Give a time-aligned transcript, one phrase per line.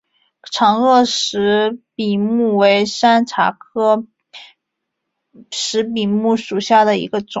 [0.51, 4.07] 长萼石笔木为山茶科
[5.51, 7.27] 石笔木属下的一个种。